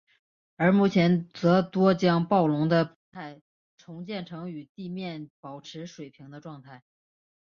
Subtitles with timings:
[0.55, 3.39] 而目前则多将暴龙的步态
[3.77, 6.81] 重建成与地面保持水平的状态。